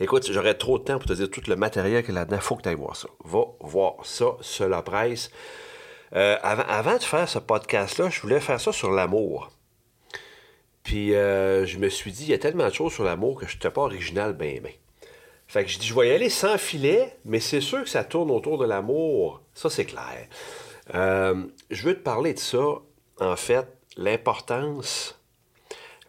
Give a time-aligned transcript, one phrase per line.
[0.00, 2.40] Écoute, j'aurais trop de temps pour te dire tout le matériel qu'il y a là-dedans.
[2.40, 3.08] Faut que tu ailles voir ça.
[3.24, 5.30] Va voir ça sur la presse.
[6.14, 9.48] Euh, avant, de faire ce podcast-là, je voulais faire ça sur l'amour.
[10.82, 13.46] Puis euh, je me suis dit, il y a tellement de choses sur l'amour que
[13.46, 14.72] je n'étais pas original ben ben.
[15.48, 18.04] Fait que je dis, je vais y aller sans filet, mais c'est sûr que ça
[18.04, 19.40] tourne autour de l'amour.
[19.54, 20.28] Ça, c'est clair.
[20.94, 22.82] Euh, je veux te parler de ça,
[23.18, 23.66] en fait,
[23.96, 25.18] l'importance,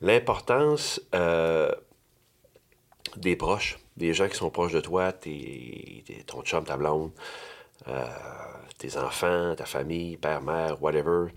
[0.02, 1.72] l'importance euh,
[3.16, 7.12] des proches, des gens qui sont proches de toi, tes, ton chum, ta blonde,
[7.88, 8.06] euh,
[8.78, 11.28] tes enfants, ta famille, père, mère, whatever.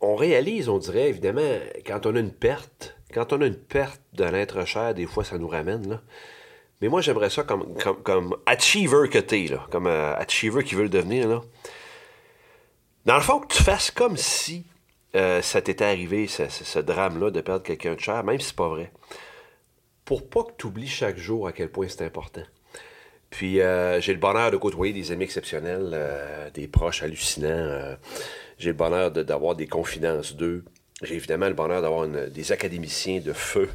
[0.00, 4.00] on réalise, on dirait, évidemment, quand on a une perte, quand on a une perte
[4.12, 6.00] de l'être cher, des fois, ça nous ramène.
[6.80, 10.88] Mais moi, j'aimerais ça comme, comme, achiever que t'es, comme euh, achiever qui veut le
[10.88, 11.42] devenir.
[13.06, 14.64] Dans le fond, que tu fasses comme si
[15.14, 18.68] euh, ça t'était arrivé, ce, drame-là, de perdre quelqu'un de cher, même si c'est pas
[18.68, 18.92] vrai.
[20.04, 22.42] Pour pas que tu oublies chaque jour à quel point c'est important.
[23.30, 27.96] Puis euh, j'ai le bonheur de côtoyer des amis exceptionnels, des proches hallucinants.
[28.58, 30.64] j'ai le bonheur d'avoir des confidences d'eux.
[31.02, 33.68] J'ai évidemment le bonheur d'avoir des académiciens de feu.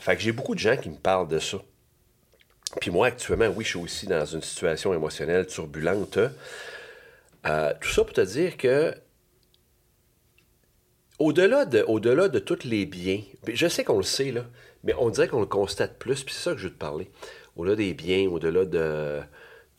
[0.00, 1.58] Fait que j'ai beaucoup de gens qui me parlent de ça.
[2.80, 6.18] Puis moi, actuellement, oui, je suis aussi dans une situation émotionnelle turbulente.
[7.46, 8.94] Euh, tout ça pour te dire que
[11.18, 13.20] au-delà de, au-delà de tous les biens,
[13.52, 14.44] je sais qu'on le sait, là,
[14.84, 17.10] mais on dirait qu'on le constate plus, puis c'est ça que je veux te parler.
[17.56, 19.20] Au-delà des biens, au-delà de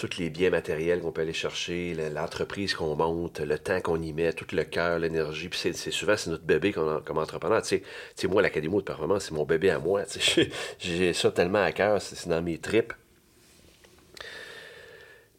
[0.08, 4.12] tous les biens matériels qu'on peut aller chercher, l'entreprise qu'on monte, le temps qu'on y
[4.12, 5.48] met, tout le cœur, l'énergie.
[5.48, 7.62] Puis c'est, souvent, c'est notre bébé comme entrepreneur.
[7.62, 7.82] Tu
[8.16, 10.04] sais, moi, l'Académie de performance, c'est mon bébé à moi.
[10.80, 12.94] j'ai ça tellement à cœur, c'est, dans mes tripes.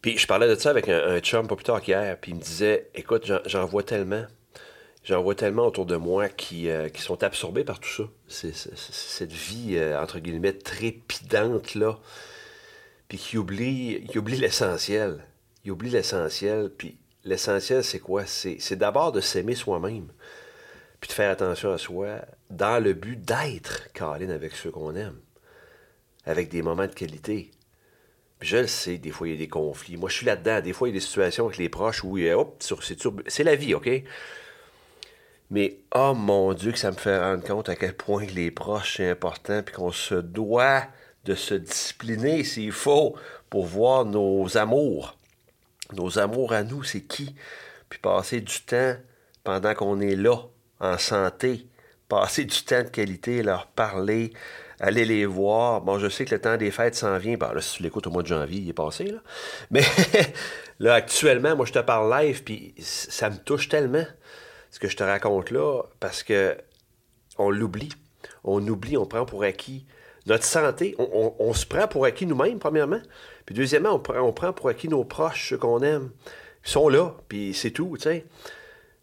[0.01, 2.41] Puis je parlais de ça avec un, chum pas plus tard qu'hier, puis il me
[2.41, 4.25] disait Écoute, j'en, vois tellement.
[5.03, 8.03] J'en vois tellement autour de moi qui, euh, qui sont absorbés par tout ça.
[8.27, 11.99] Cette vie, euh, entre guillemets, trépidante, là
[13.07, 15.23] puis qui oublie, qui oublie l'essentiel.
[15.63, 18.25] Il oublie l'essentiel, puis l'essentiel, c'est quoi?
[18.25, 20.07] C'est d'abord de s'aimer soi-même,
[20.99, 25.19] puis de faire attention à soi, dans le but d'être câline avec ceux qu'on aime,
[26.25, 27.51] avec des moments de qualité.
[28.37, 29.97] Puis je le sais, des fois, il y a des conflits.
[29.97, 30.59] Moi, je suis là-dedans.
[30.61, 32.61] Des fois, il y a des situations avec les proches où, hop,
[33.27, 33.89] c'est la vie, OK?
[35.51, 38.97] Mais, oh mon Dieu, que ça me fait rendre compte à quel point les proches,
[38.97, 40.83] c'est important, puis qu'on se doit
[41.25, 43.15] de se discipliner s'il faut
[43.49, 45.17] pour voir nos amours.
[45.93, 47.35] Nos amours à nous, c'est qui?
[47.89, 48.95] Puis passer du temps
[49.43, 50.37] pendant qu'on est là,
[50.79, 51.67] en santé,
[52.09, 54.33] passer du temps de qualité, leur parler,
[54.79, 55.81] aller les voir.
[55.81, 57.37] Bon, je sais que le temps des fêtes s'en vient.
[57.37, 59.19] Ben là, si tu l'écoutes au mois de janvier, il est passé, là.
[59.71, 59.83] Mais
[60.79, 64.05] là, actuellement, moi, je te parle live, puis ça me touche tellement,
[64.71, 66.57] ce que je te raconte là, parce que
[67.37, 67.89] on l'oublie.
[68.43, 69.85] On oublie, on prend pour acquis
[70.25, 73.01] notre santé, on, se prend pour acquis nous-mêmes, premièrement.
[73.45, 76.09] Puis deuxièmement, on prend, on prend pour acquis nos proches, ceux qu'on aime.
[76.65, 78.25] Ils sont là, puis c'est tout, tu sais.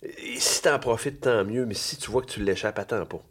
[0.02, 3.22] Et si en profites, tant mieux, mais si tu vois que tu l'échappes, attends pas.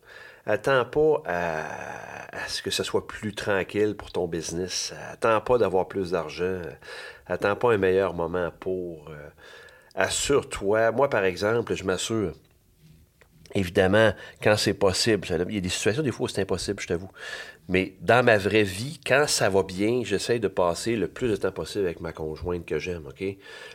[0.46, 4.94] Attends pas à, ce que ce soit plus tranquille pour ton business.
[5.12, 6.62] Attends pas d'avoir plus d'argent.
[7.28, 9.10] Attends pas un meilleur moment pour.
[9.10, 9.30] Euh,
[9.96, 10.92] assure-toi.
[10.92, 12.34] Moi, par exemple, je m'assure
[13.54, 16.88] Évidemment, quand c'est possible, il y a des situations, des fois, où c'est impossible, je
[16.88, 17.12] t'avoue.
[17.68, 21.36] Mais dans ma vraie vie, quand ça va bien, j'essaie de passer le plus de
[21.36, 23.24] temps possible avec ma conjointe que j'aime, OK?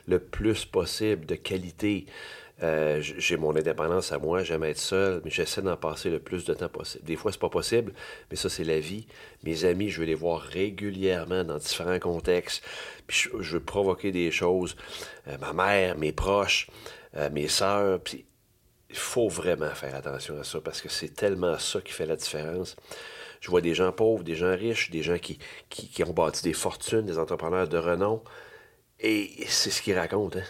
[0.06, 2.06] Le plus possible de qualité.
[2.62, 6.46] Euh, j'ai mon indépendance à moi, j'aime être seul, mais j'essaie d'en passer le plus
[6.46, 7.04] de temps possible.
[7.04, 7.92] Des fois, c'est pas possible,
[8.30, 9.06] mais ça, c'est la vie.
[9.44, 12.64] Mes amis, je veux les voir régulièrement dans différents contextes.
[13.06, 14.74] Puis je, veux provoquer des choses.
[15.28, 16.68] Euh, ma mère, mes proches,
[17.16, 18.00] euh, mes sœurs.
[18.00, 18.24] Puis
[18.90, 22.16] il faut vraiment faire attention à ça parce que c'est tellement ça qui fait la
[22.16, 22.76] différence.
[23.40, 25.38] Je vois des gens pauvres, des gens riches, des gens qui,
[25.68, 28.22] qui, ont bâti des fortunes, des entrepreneurs de renom.
[29.00, 30.44] Et c'est ce qu'ils racontent, hein?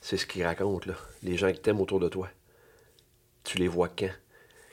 [0.00, 0.96] C'est ce qu'ils racontent, là.
[1.22, 2.28] Les gens qui t'aiment autour de toi.
[3.44, 4.10] Tu les vois quand?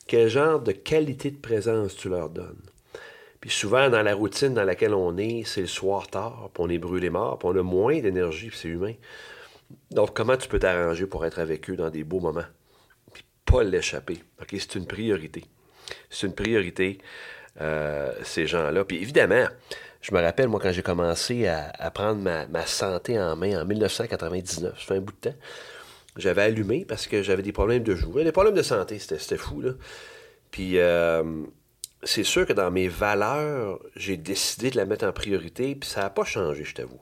[0.08, 2.62] Quel genre de qualité de présence tu leur donnes?
[3.42, 6.70] Puis souvent, dans la routine dans laquelle on est, c'est le soir tard, puis on
[6.70, 8.94] est brûlé mort, puis on a moins d'énergie, puis c'est humain.
[9.92, 12.46] Donc, comment tu peux t'arranger pour être avec eux dans des beaux moments?
[13.48, 14.20] Pas l'échapper.
[14.48, 15.44] C'est une priorité.
[16.10, 17.00] C'est une priorité,
[17.60, 18.86] euh, ces gens-là.
[18.86, 19.48] Puis évidemment,
[20.02, 24.80] je me rappelle, moi, quand j'ai commencé à, prendre ma, santé en main en 1999,
[24.80, 25.38] ça fait un bout de temps,
[26.18, 28.22] j'avais allumé parce que j'avais des problèmes de joues.
[28.22, 29.72] Des problèmes de santé, c'était fou, là.
[30.52, 31.24] Puis euh,
[32.04, 36.02] c'est sûr que dans mes valeurs, j'ai décidé de la mettre en priorité, puis ça
[36.02, 37.02] n'a pas changé, je t'avoue.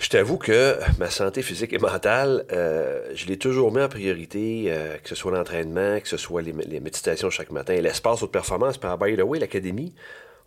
[0.00, 4.64] Je t'avoue que ma santé physique et mentale, euh, je l'ai toujours mis en priorité,
[4.68, 8.78] euh, que ce soit l'entraînement, que ce soit les, méditations chaque matin, l'espace de performance.
[8.78, 9.94] Par by the way, l'académie,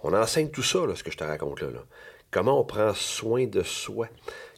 [0.01, 1.67] on enseigne tout ça, ce que je te raconte là,
[2.31, 4.07] Comment on prend soin de soi?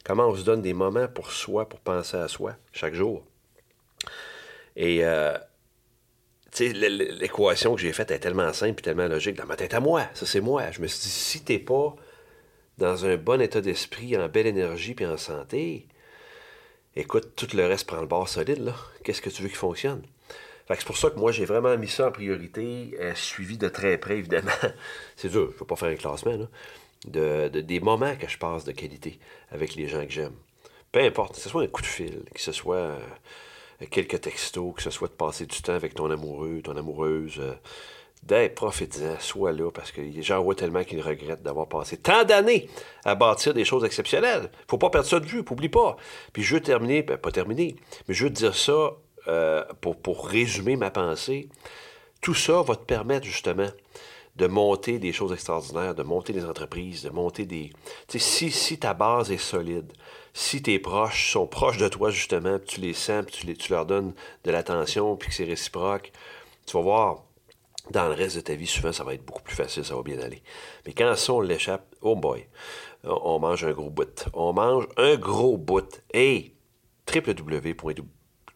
[0.02, 3.22] Comment on se donne des moments pour soi, pour penser à soi, chaque jour?
[4.76, 5.36] Et, euh,
[6.52, 9.36] tu sais, l'équation que j'ai faite est tellement simple et tellement logique.
[9.36, 10.70] Dans ma tête à moi, ça c'est moi.
[10.70, 11.94] Je me suis dit, si t'es pas
[12.78, 15.86] dans un bon état d'esprit, en belle énergie puis en santé,
[16.94, 18.74] écoute, tout le reste prend le bord solide, là.
[19.04, 20.02] Qu'est-ce que tu veux qu'il fonctionne?
[20.68, 23.98] c'est pour ça que moi, j'ai vraiment mis ça en priorité, euh, suivi de très
[23.98, 24.50] près, évidemment.
[25.16, 26.48] c'est dur, je ne pas faire un classement, là,
[27.06, 29.20] de, des moments que je passe de qualité
[29.50, 30.34] avec les gens que j'aime.
[30.90, 32.98] Peu importe, que ce soit un coup de fil, que ce soit euh,
[33.90, 37.54] quelques textos, que ce soit de passer du temps avec ton amoureux, ton amoureuse, euh,
[38.22, 42.68] d'être profitant, soit là, parce que j'en vois tellement qu'ils regrettent d'avoir passé tant d'années
[43.04, 44.50] à bâtir des choses exceptionnelles.
[44.68, 45.96] faut pas perdre ça de vue, n'oublie pas.
[46.32, 47.76] Puis je veux terminer, ben, pas terminer,
[48.08, 48.96] mais je veux te dire ça
[49.28, 51.48] euh, pour, pour résumer ma pensée,
[52.20, 53.68] tout ça va te permettre justement
[54.36, 57.72] de monter des choses extraordinaires, de monter des entreprises, de monter des...
[58.08, 59.92] Tu sais, si, si ta base est solide,
[60.34, 63.54] si tes proches sont proches de toi justement, puis tu les sens, puis tu, les,
[63.54, 64.12] tu leur donnes
[64.44, 66.12] de l'attention, puis que c'est réciproque,
[66.66, 67.24] tu vas voir,
[67.90, 70.02] dans le reste de ta vie, souvent, ça va être beaucoup plus facile, ça va
[70.02, 70.42] bien aller.
[70.86, 72.48] Mais quand ça, on l'échappe, oh boy,
[73.04, 74.26] on mange un gros bout.
[74.32, 76.02] On mange un gros bout.
[76.12, 76.54] Hey,
[77.14, 78.02] www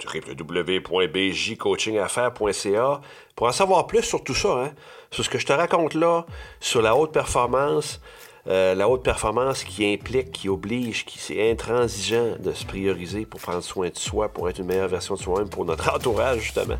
[0.04, 3.00] www.bjcoachingaffaires.ca
[3.36, 4.72] pour en savoir plus sur tout ça, hein,
[5.10, 6.26] sur ce que je te raconte là,
[6.58, 8.00] sur la haute performance,
[8.48, 13.40] euh, la haute performance qui implique, qui oblige, qui c'est intransigeant de se prioriser pour
[13.40, 16.76] prendre soin de soi, pour être une meilleure version de soi-même, pour notre entourage justement,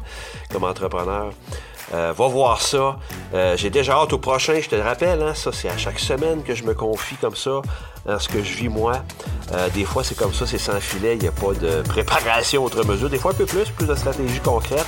[0.50, 1.32] comme entrepreneur.
[1.92, 2.98] Euh, va voir ça.
[3.34, 5.98] Euh, j'ai déjà hâte au prochain, je te le rappelle, hein, ça c'est à chaque
[5.98, 7.62] semaine que je me confie comme ça
[8.06, 9.02] dans ce que je vis moi.
[9.74, 12.84] des fois c'est comme ça, c'est sans filet, il n'y a pas de préparation autre
[12.86, 13.10] mesure.
[13.10, 14.86] Des fois un peu plus, plus de stratégie concrète.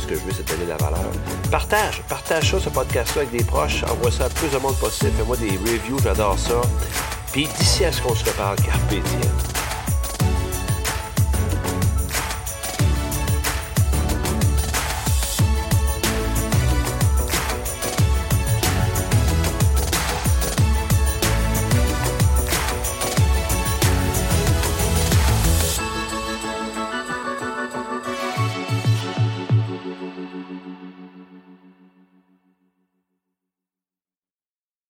[0.00, 1.04] Ce que je veux, c'est donner la valeur.
[1.50, 3.84] Partage, partage ça, ce podcast-là, avec des proches.
[3.84, 5.12] Envoie ça à plus de monde possible.
[5.16, 6.60] Fais-moi des reviews, j'adore ça.
[7.32, 9.49] Puis d'ici à ce qu'on se reparle, carpe.